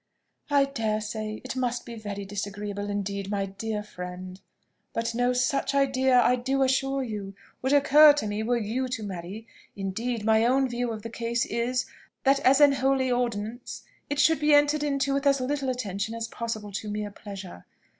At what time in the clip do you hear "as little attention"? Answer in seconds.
15.27-16.15